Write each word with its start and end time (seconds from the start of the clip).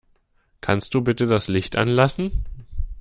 Kannst 0.61 0.95
du 0.95 1.01
bitte 1.01 1.27
das 1.27 1.47
Licht 1.47 1.75
anlassen? 1.75 2.43